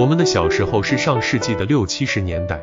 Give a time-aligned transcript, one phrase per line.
[0.00, 2.58] 我们的小时候是上世纪的六七十年代，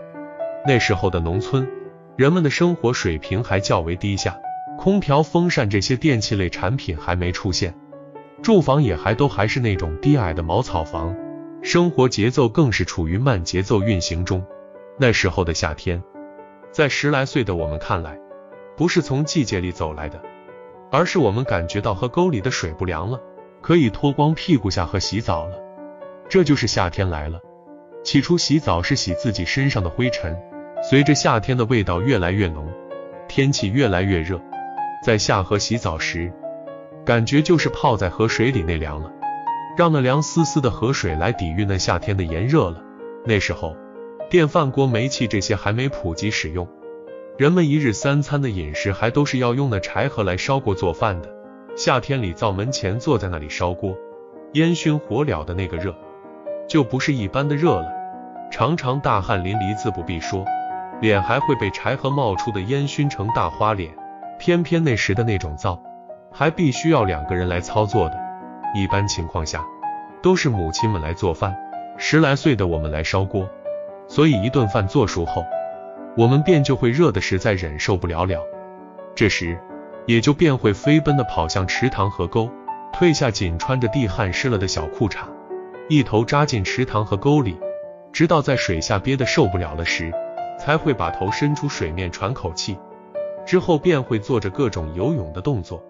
[0.65, 1.69] 那时候的农村，
[2.15, 4.39] 人们的生活水平还较为低下，
[4.79, 7.75] 空调、风扇这些电器类产品还没出现，
[8.41, 11.15] 住房也还都还是那种低矮的茅草房，
[11.61, 14.43] 生活节奏更是处于慢节奏运行中。
[14.97, 16.01] 那时候的夏天，
[16.71, 18.17] 在十来岁的我们看来，
[18.75, 20.19] 不是从季节里走来的，
[20.91, 23.21] 而是我们感觉到河沟里的水不凉了，
[23.61, 25.66] 可以脱光屁股下河洗澡了。
[26.29, 27.39] 这就是夏天来了。
[28.03, 30.37] 起初洗澡是洗自己身上的灰尘，
[30.89, 32.67] 随着夏天的味道越来越浓，
[33.27, 34.39] 天气越来越热，
[35.03, 36.31] 在下河洗澡时，
[37.05, 39.11] 感觉就是泡在河水里那凉了，
[39.77, 42.81] 让那凉丝丝的河水来抵御那夏天的炎热了。
[43.25, 43.75] 那时候，
[44.29, 46.67] 电饭锅、煤气这些还没普及使用，
[47.37, 51.29] 人们一日三餐的饮食还都是要用那柴禾来烧锅做饭的。
[51.75, 53.97] 夏天里灶门前坐在那里烧锅，
[54.53, 55.93] 烟熏火燎的那个热。
[56.67, 57.91] 就不是一般的热了，
[58.51, 60.45] 常常大汗淋漓，自不必说，
[60.99, 63.91] 脸还会被柴禾冒出的烟熏成大花脸。
[64.37, 65.81] 偏偏那时的那种灶，
[66.31, 68.19] 还必须要两个人来操作的。
[68.75, 69.63] 一般情况下，
[70.21, 71.55] 都是母亲们来做饭，
[71.97, 73.49] 十来岁的我们来烧锅。
[74.07, 75.43] 所以一顿饭做熟后，
[76.15, 78.39] 我们便就会热的实在忍受不了了。
[79.15, 79.59] 这时，
[80.05, 82.49] 也就便会飞奔的跑向池塘河沟，
[82.93, 85.21] 褪下仅穿着地汗湿了的小裤衩。
[85.89, 87.57] 一头扎进池塘和沟里，
[88.11, 90.11] 直到在水下憋得受不了了时，
[90.59, 92.77] 才会把头伸出水面喘口气。
[93.45, 95.81] 之后便会做着各种游泳的动作，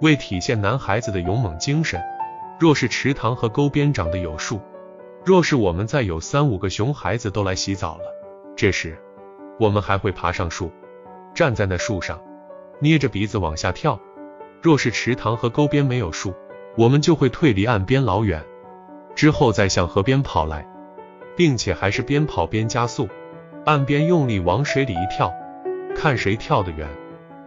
[0.00, 2.00] 为体现男孩子的勇猛精神。
[2.60, 4.60] 若是池塘和沟边长得有树，
[5.24, 8.04] 若是我们再有三五个熊孩子都来洗澡了，
[8.54, 8.96] 这时
[9.58, 10.70] 我们还会爬上树，
[11.34, 12.22] 站在那树上，
[12.78, 13.98] 捏着鼻子往下跳。
[14.62, 16.32] 若是池塘和沟边没有树，
[16.76, 18.40] 我们就会退离岸边老远。
[19.14, 20.66] 之后再向河边跑来，
[21.36, 23.08] 并且还是边跑边加速，
[23.64, 25.32] 岸边用力往水里一跳，
[25.96, 26.88] 看谁跳得远。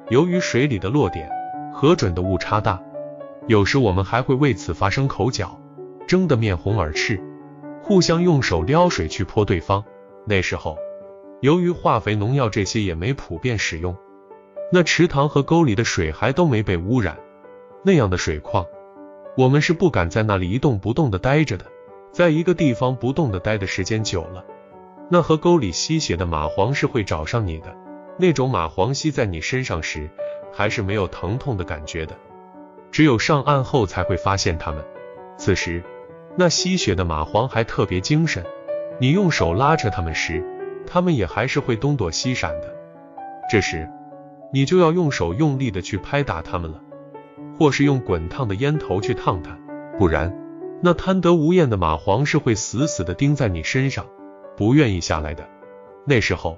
[0.09, 1.29] 由于水里的落点、
[1.73, 2.81] 核准的误差大，
[3.47, 5.59] 有时我们还会为此发生口角，
[6.07, 7.21] 争得面红耳赤，
[7.83, 9.83] 互相用手撩水去泼对方。
[10.25, 10.77] 那时候，
[11.41, 13.95] 由于化肥、农药这些也没普遍使用，
[14.71, 17.17] 那池塘和沟里的水还都没被污染，
[17.83, 18.65] 那样的水况。
[19.37, 21.65] 我们是不敢在那里一动不动的待着的，
[22.11, 24.43] 在一个地方不动的待的时间久了，
[25.11, 27.75] 那河沟里吸血的蚂蟥是会找上你的。
[28.17, 30.09] 那种蚂蟥吸在你身上时，
[30.51, 32.15] 还是没有疼痛的感觉的，
[32.91, 34.83] 只有上岸后才会发现它们。
[35.37, 35.83] 此时，
[36.35, 38.43] 那吸血的蚂蟥还特别精神，
[38.99, 40.43] 你用手拉扯它们时，
[40.87, 42.75] 它们也还是会东躲西闪的。
[43.51, 43.87] 这时，
[44.51, 46.81] 你就要用手用力的去拍打它们了。
[47.57, 49.57] 或是用滚烫的烟头去烫它，
[49.97, 50.33] 不然
[50.81, 54.05] 那贪得无厌的蚂蟥是会死死的钉在你身上，
[54.55, 55.47] 不愿意下来的。
[56.05, 56.55] 那时候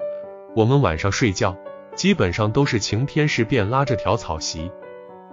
[0.55, 1.55] 我们晚上睡觉，
[1.95, 4.71] 基本上都是晴天时便拉着条草席，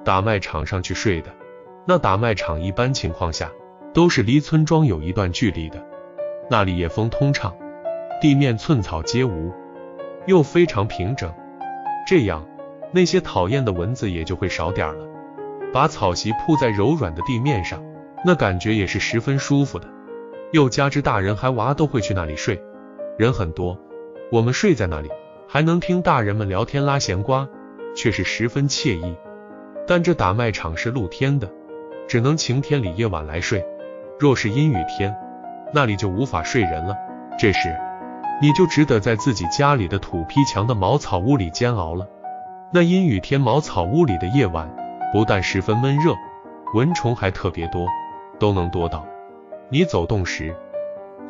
[0.04, 1.34] 打麦场上去睡的。
[1.84, 3.50] 那打麦场一般情况下
[3.92, 5.84] 都是离村庄有一段距离的，
[6.50, 7.54] 那里夜风通畅，
[8.20, 9.52] 地面寸草皆无，
[10.26, 11.32] 又非常平整，
[12.06, 12.46] 这样
[12.92, 15.15] 那些讨厌的蚊子也就会少点了。
[15.76, 17.84] 把草席铺在柔软的地面上，
[18.24, 19.86] 那感觉也是十分舒服的。
[20.50, 22.58] 又加之大人还娃都会去那里睡，
[23.18, 23.78] 人很多，
[24.32, 25.10] 我们睡在那里，
[25.46, 27.46] 还能听大人们聊天拉闲瓜，
[27.94, 29.14] 却是十分惬意。
[29.86, 31.46] 但这打麦场是露天的，
[32.08, 33.62] 只能晴天里夜晚来睡。
[34.18, 35.14] 若是阴雨天，
[35.74, 36.96] 那里就无法睡人了。
[37.38, 37.76] 这时，
[38.40, 42.08] 你就只得在自己家里的土坯墙的茅草屋里煎熬了。
[42.72, 44.85] 那阴雨天茅草屋里的夜晚。
[45.16, 46.14] 不但十分闷热，
[46.74, 47.88] 蚊虫还特别多，
[48.38, 49.02] 都能多到
[49.70, 50.54] 你走动时，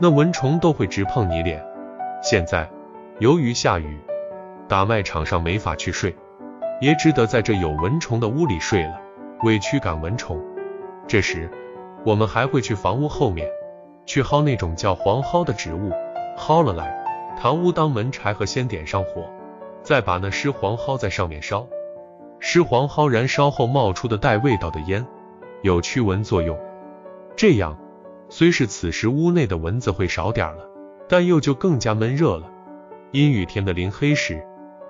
[0.00, 1.64] 那蚊虫都会直碰你脸。
[2.20, 2.69] 现在
[3.20, 4.00] 由于下雨，
[4.66, 6.16] 打麦场上没法去睡，
[6.81, 9.00] 也只得在这有蚊虫的屋里睡了，
[9.44, 10.37] 为驱赶蚊虫。
[11.06, 11.49] 这时
[12.05, 13.46] 我们还会去房屋后面
[14.05, 15.93] 去薅那种叫黄蒿的植物，
[16.37, 17.06] 薅了来，
[17.40, 19.31] 堂屋当门柴和先点上火，
[19.84, 21.64] 再把那湿黄蒿在上面烧。
[22.38, 25.06] 湿黄蒿燃烧后冒出的带味道的烟，
[25.62, 26.59] 有驱蚊作用。
[27.37, 27.77] 这样，
[28.29, 30.69] 虽是此时屋内的蚊子会少点了，
[31.09, 32.50] 但又就更加闷热了。
[33.12, 34.44] 阴雨天的临黑时，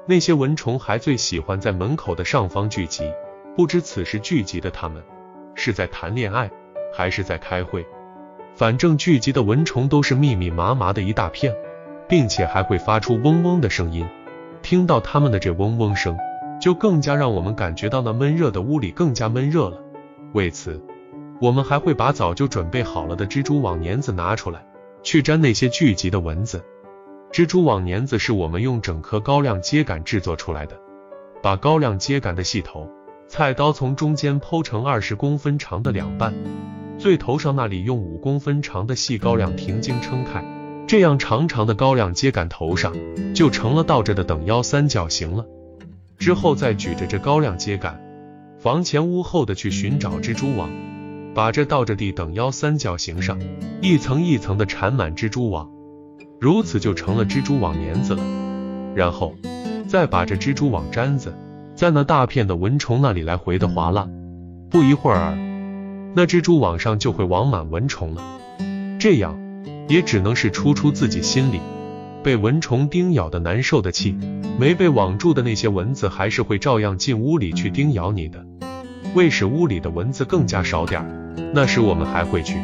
[0.07, 3.11] 那些蚊虫还最喜欢在门口的上方聚集。
[3.57, 5.03] 不知此时聚集的它们，
[5.55, 6.51] 是在谈恋爱，
[6.95, 7.87] 还是在开会？
[8.55, 11.55] 反正聚集的蚊虫都是密密麻麻的一大片，
[12.09, 14.07] 并且还会发出嗡嗡的声音。
[14.63, 16.17] 听到他们的这嗡嗡声。
[16.61, 19.79] 就更加让我们感觉到那闷热的屋里更加闷热了。
[20.33, 20.83] 为此，
[21.41, 24.67] 我们还会把早就准备好了的蜘蛛网、粘子拿出来，
[25.03, 26.65] 去粘那些聚集的蚊子。
[27.33, 30.77] 蜘蛛网粘子是我们用整颗高粱秸秆制作出来的，
[31.43, 32.89] 把高粱秸秆的细头
[33.29, 36.33] 菜刀从中间剖成二十公分长的两半，
[36.97, 40.43] 最头上那里用五公分长的细高粱停经撑开，
[40.87, 42.95] 这样长长的高粱秸秆头上
[43.35, 45.45] 就成了倒着的等腰三角形了。
[46.19, 47.95] 之后再举着这高粱秸秆，
[48.59, 50.71] 房前屋后的去寻找蜘蛛网，
[51.35, 53.39] 把这倒着地等腰三角形上
[53.83, 55.71] 一层一层的缠满蜘蛛网，
[56.41, 58.23] 如此就成了蜘蛛网粘子了。
[58.95, 59.35] 然后
[59.87, 61.35] 再把这蜘蛛网粘子
[61.75, 64.09] 在那大片的蚊虫那里来回的划拉，
[64.71, 65.37] 不一会儿，
[66.15, 68.23] 那蜘蛛网上就会网满蚊虫了。
[68.99, 69.39] 这样
[69.87, 71.61] 也只能是出出自己心里。
[72.27, 74.19] 被蚊虫叮咬的难受的气，
[74.59, 78.45] 没被网住的那些蚊子还是会照样进屋里去叮咬你的。
[79.15, 81.07] 为使屋里的蚊子更加少点
[81.55, 82.59] 那时我们还会去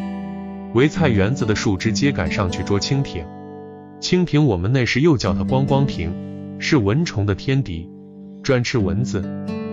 [0.75, 3.25] 围菜园子的树枝秸秆上去捉蜻蜓。
[4.01, 6.11] 蜻蜓我们那时又叫它光光蜓，
[6.59, 7.89] 是蚊虫的天敌，
[8.43, 9.23] 专吃蚊子，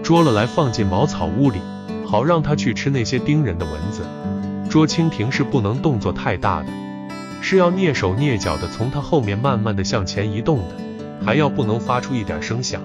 [0.03, 1.57] 捉了来放进茅草屋里，
[2.05, 4.03] 好让它去吃那些叮人的蚊子。
[4.69, 6.67] 捉蜻蜓是不能动作太大的。
[7.41, 10.75] 是要蹑手蹑脚的从它后面慢慢的向前移动的，
[11.25, 12.81] 还要不能发出一点声响，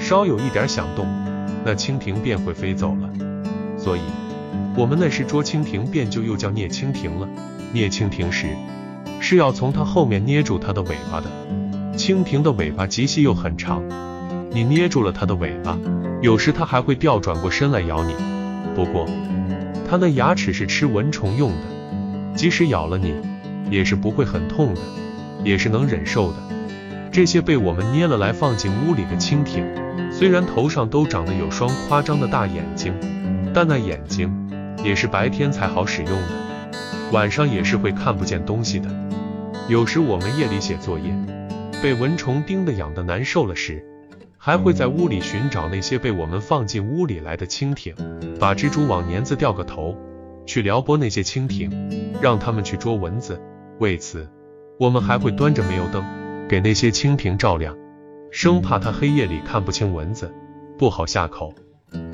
[0.00, 1.06] 稍有一点响动，
[1.64, 3.10] 那蜻蜓便会飞走了。
[3.76, 4.00] 所以，
[4.76, 7.28] 我们那时捉蜻蜓便就又叫捏蜻蜓了。
[7.72, 8.46] 捏蜻蜓时，
[9.20, 11.26] 是要从它后面捏住它的尾巴的。
[11.96, 13.82] 蜻蜓的尾巴极细又很长，
[14.50, 15.76] 你捏住了它的尾巴，
[16.22, 18.14] 有时它还会调转过身来咬你。
[18.74, 19.06] 不过，
[19.88, 23.14] 它那牙齿是吃蚊虫用的，即使咬了你。
[23.70, 24.80] 也是不会很痛的，
[25.44, 26.36] 也是能忍受的。
[27.10, 29.64] 这些被我们捏了来放进屋里的蜻蜓，
[30.12, 32.92] 虽然头上都长得有双夸张的大眼睛，
[33.54, 34.32] 但那眼睛
[34.84, 36.28] 也是白天才好使用的，
[37.12, 38.88] 晚上也是会看不见东西的。
[39.68, 41.14] 有时我们夜里写作业，
[41.80, 43.84] 被蚊虫叮得痒得难受了时，
[44.36, 47.94] 还会在屋里寻找那些被我们放进屋里来的蜻蜓，
[48.40, 49.96] 把蜘蛛网粘子掉个头，
[50.46, 51.70] 去撩拨那些蜻蜓，
[52.20, 53.40] 让它们去捉蚊子。
[53.78, 54.28] 为此，
[54.78, 56.04] 我们还会端着煤油灯
[56.48, 57.76] 给那些蜻蜓照亮，
[58.30, 60.32] 生怕它黑夜里看不清蚊子，
[60.78, 61.52] 不好下口。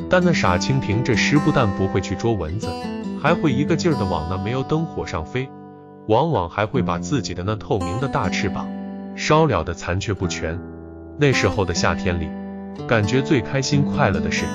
[0.08, 2.68] 但那傻蜻蜓这时不但不会去捉蚊子，
[3.22, 5.48] 还会一个劲儿的往那煤油灯火上飞，
[6.08, 8.68] 往往还会把自己的那透明的大翅膀
[9.14, 10.58] 烧了的残缺不全。
[11.18, 12.28] 那时候的夏天里，
[12.86, 14.46] 感觉最开心快乐的事，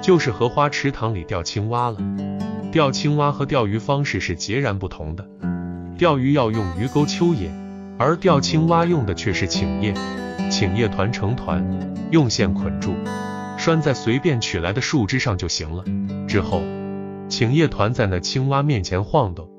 [0.00, 1.96] 就是荷花池塘里钓青蛙了。
[2.70, 5.26] 钓青蛙和钓鱼方式是截然不同的。
[5.98, 7.50] 钓鱼要用鱼钩蚯蚓，
[7.98, 9.92] 而钓青蛙用的却是请叶，
[10.48, 11.60] 请叶团成团，
[12.12, 12.94] 用线捆住，
[13.58, 15.82] 拴在随便取来的树枝上就行了。
[16.28, 16.62] 之后，
[17.28, 19.50] 请叶团在那青蛙面前晃动，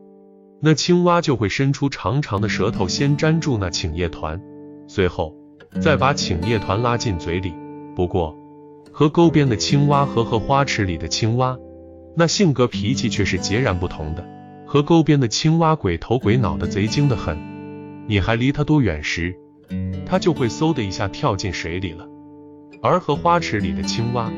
[0.62, 4.42] 那青蛙就会伸出长长的舌头，先粘住那请叶团，
[4.88, 5.36] 随后
[5.82, 7.54] 再把请叶团拉进嘴里。
[7.98, 8.34] 不过，
[8.94, 11.58] 河沟边的青蛙和荷花池里的青蛙，
[12.16, 14.39] 那性格脾气却是截然不同的。
[14.72, 17.36] 河沟边的青蛙鬼头鬼脑的，贼精的很。
[18.06, 19.36] 你还离它多远时，
[20.06, 22.08] 它就会嗖的一下跳进水里了。
[22.80, 24.32] 而荷花池里的青蛙，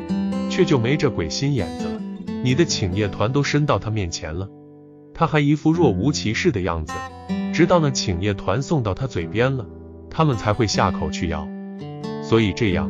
[0.50, 2.00] 却就没这鬼心眼子了。
[2.46, 4.48] 你的请叶团都伸到它面前了，
[5.14, 6.94] 它还一副若无其事的样子，
[7.54, 9.66] 直到那请叶团送到它嘴边了，
[10.10, 11.46] 它们才会下口去咬。
[12.24, 12.90] 所以这样，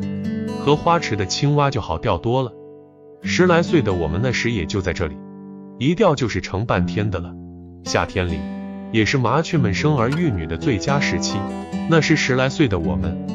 [0.64, 2.54] 荷花池的青蛙就好钓多了。
[3.24, 5.18] 十来岁的我们那时也就在这里。
[5.80, 7.34] 一钓就是成半天的了。
[7.84, 8.40] 夏天里
[8.92, 11.38] 也是麻雀们生儿育女的最佳时期。
[11.90, 13.28] 那是十来岁的我们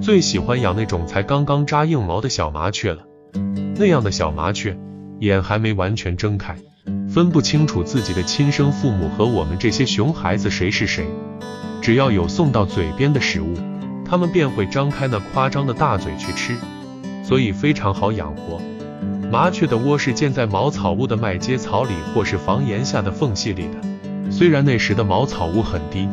[0.00, 3.04] 最喜欢养那种才刚刚扎硬毛的小麻雀了。
[3.76, 4.76] 那样的小麻雀
[5.20, 6.56] 眼还没完全睁开，
[7.08, 11.06] 分不清楚自己的亲生父母和我们这些熊孩子谁是谁。
[11.80, 13.54] 只要有送到嘴边的食物，
[14.04, 16.56] 它们便会张开那夸张的大嘴去吃，
[17.22, 18.60] 所以非常好养活。
[19.30, 24.30] 麻雀的窝是建在茅草屋的麦秸草里，或是房檐下的缝隙里的。
[24.32, 26.08] 虽然那时的茅草屋很低，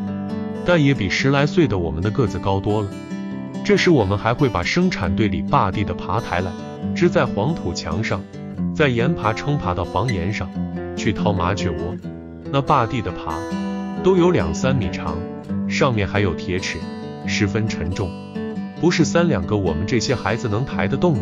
[0.63, 2.87] 但也比十来岁的我们的个子高多了。
[3.65, 6.51] 这时我们还会把生产队里拔地的爬抬来，
[6.95, 8.21] 支在黄土墙上，
[8.75, 10.47] 在沿爬撑爬到房檐上
[10.95, 11.95] 去掏麻雀窝。
[12.51, 13.39] 那拔地的爬
[14.03, 15.17] 都有两三米长，
[15.67, 16.77] 上面还有铁齿，
[17.25, 18.11] 十分沉重，
[18.79, 21.21] 不是三两个我们这些孩子能抬得动的。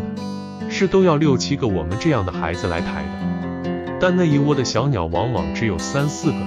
[0.78, 6.38] 是都要六七个我们这样的孩子来抬的，但那一窝的小鸟往往只有三四个。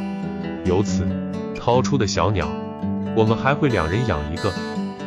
[0.66, 1.08] 由此
[1.56, 2.47] 掏出的小鸟，
[3.16, 4.52] 我们还会两人养一个，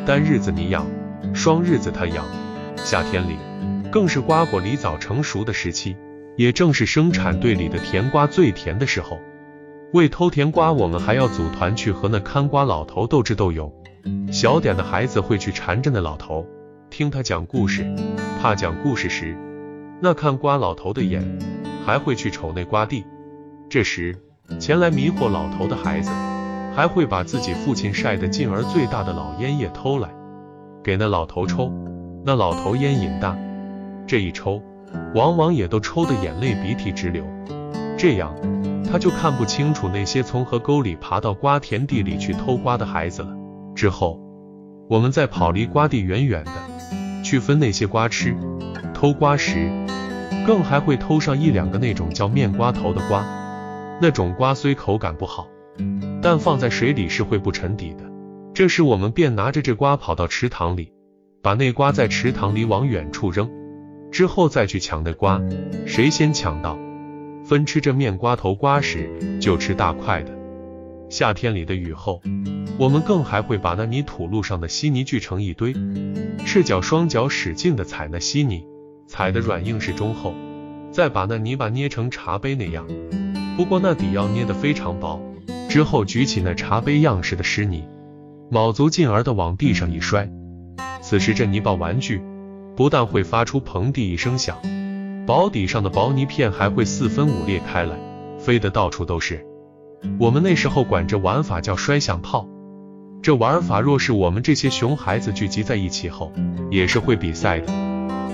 [0.07, 0.87] 单日子你养，
[1.35, 2.25] 双日子他养。
[2.77, 3.37] 夏天里
[3.91, 5.95] 更是瓜果梨枣成熟的时期，
[6.35, 9.19] 也正是生产队里的甜瓜最甜的时候。
[9.93, 13.71] 为偷甜瓜，我们还要组团去和那看瓜老头斗智斗勇。
[14.31, 16.47] 小点的孩子会去缠着那老头，
[16.89, 17.85] 听他讲故事，
[18.41, 19.37] 怕讲故事时，
[19.99, 21.37] 那看瓜老头的眼
[21.85, 23.05] 还会去瞅那瓜地。
[23.69, 24.17] 这时，
[24.59, 26.09] 前来迷惑老头的孩子，
[26.75, 30.09] 还会把自己父亲晒得劲儿最大的老烟叶偷来，
[30.83, 31.71] 给那老头抽。
[32.25, 33.37] 那老头烟瘾大，
[34.07, 34.59] 这一抽，
[35.13, 37.23] 往往也都抽得眼泪鼻涕直流。
[37.95, 38.33] 这样，
[38.91, 43.37] 他就看不清楚那些从河沟里爬到瓜田地里去偷瓜的孩子了。
[43.75, 44.19] 之后，
[44.89, 46.51] 我们再跑离瓜地远远的，
[47.31, 48.35] 去分那些瓜吃。
[48.93, 49.69] 偷瓜时，
[50.45, 53.23] 更还会偷上一两个那种叫面瓜头的瓜。
[54.01, 55.47] 那种瓜虽口感不好，
[56.21, 58.03] 但放在水里是会不沉底的。
[58.53, 60.91] 这时我们便拿着这瓜跑到池塘里，
[61.41, 63.49] 把那瓜在池塘里往远处扔，
[64.11, 65.39] 之后再去抢那瓜。
[65.85, 66.77] 谁先抢到，
[67.45, 70.37] 分吃这面瓜头瓜时就吃大块的。
[71.09, 72.21] 夏天里的雨后。
[72.77, 75.73] 我们更还会把那泥土路上的稀泥聚成一堆，
[76.45, 78.65] 赤脚双脚使劲的踩那稀泥，
[79.07, 80.33] 踩得软硬是中厚，
[80.91, 82.87] 再把那泥巴捏成茶杯那样。
[83.55, 85.21] 不过那底要捏得非常薄。
[85.69, 87.83] 之后举起那茶杯样式的湿泥，
[88.49, 90.29] 卯足劲儿的往地上一摔。
[91.01, 92.21] 此时这泥巴玩具
[92.75, 94.57] 不但会发出砰地一声响，
[95.25, 97.95] 薄底上的薄泥片还会四分五裂开来，
[98.39, 99.45] 飞得到处都是。
[100.19, 102.47] 我们那时候管这玩法叫摔响炮。
[103.21, 106.33] 这玩法若是我们这些熊孩子聚集在一起后，
[106.71, 107.71] 也是会比赛的，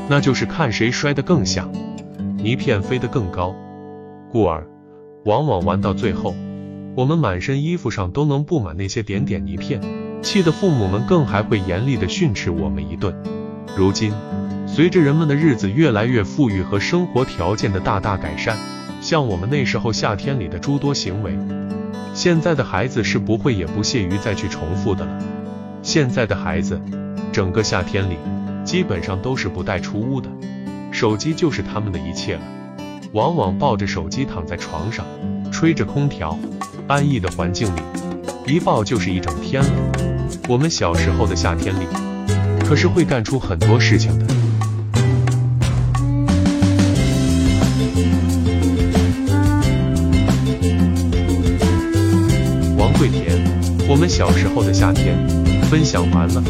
[0.08, 1.70] 那就是看谁摔得更响，
[2.38, 3.54] 泥片飞得更高。
[4.32, 4.66] 故而，
[5.26, 6.34] 往往玩到最后，
[6.96, 9.82] 我们满身衣服上都能布满那些点点泥片，
[10.22, 13.14] 气得父母们更还会严厉的训斥我们一顿。
[13.76, 14.14] 如今，
[14.66, 18.56] 随着人们的日子越来越富裕和生活条件的大大改善，
[19.02, 21.38] 像我们那时候夏天里的诸多行为。
[22.18, 25.20] 现在的孩子是不会也不屑于再去重复的了。
[25.84, 26.82] 现在的孩子，
[27.32, 28.18] 整个夏天里
[28.66, 30.28] 基本上都是不带出屋的，
[30.92, 32.42] 手机就是他们的一切了。
[33.12, 35.06] 往往抱着手机躺在床上，
[35.52, 36.36] 吹着空调，
[36.88, 37.82] 安逸的环境里，
[38.48, 39.70] 一抱就是一整天了。
[40.50, 41.86] 我们小时候的夏天里，
[42.68, 44.26] 可是会干出很多事情的。
[52.98, 53.40] 桂田，
[53.88, 55.16] 我们小时候的夏天，
[55.70, 56.44] 分享完了。